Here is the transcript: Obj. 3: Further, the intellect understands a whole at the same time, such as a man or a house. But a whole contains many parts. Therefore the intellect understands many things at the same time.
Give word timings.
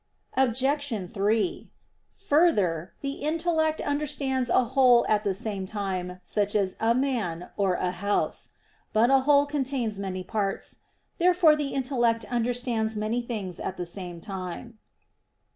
Obj. 0.35 1.13
3: 1.13 1.69
Further, 2.27 2.91
the 3.01 3.11
intellect 3.21 3.79
understands 3.81 4.49
a 4.49 4.63
whole 4.63 5.05
at 5.05 5.23
the 5.23 5.35
same 5.35 5.67
time, 5.67 6.19
such 6.23 6.55
as 6.55 6.75
a 6.79 6.95
man 6.95 7.51
or 7.55 7.75
a 7.75 7.91
house. 7.91 8.49
But 8.93 9.11
a 9.11 9.19
whole 9.29 9.45
contains 9.45 9.99
many 9.99 10.23
parts. 10.23 10.79
Therefore 11.19 11.55
the 11.55 11.75
intellect 11.75 12.25
understands 12.33 12.95
many 12.95 13.21
things 13.21 13.59
at 13.59 13.77
the 13.77 13.85
same 13.85 14.19
time. 14.19 14.79